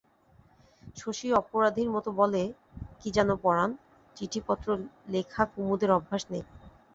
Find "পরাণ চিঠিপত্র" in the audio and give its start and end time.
3.43-4.67